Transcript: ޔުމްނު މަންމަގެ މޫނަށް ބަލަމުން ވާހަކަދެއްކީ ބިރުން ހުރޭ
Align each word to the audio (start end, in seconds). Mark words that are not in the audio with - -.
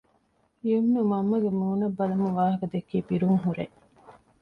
ޔުމްނު 0.69 1.01
މަންމަގެ 1.11 1.51
މޫނަށް 1.59 1.97
ބަލަމުން 1.97 2.35
ވާހަކަދެއްކީ 2.37 2.97
ބިރުން 3.07 3.39
ހުރޭ 3.43 3.65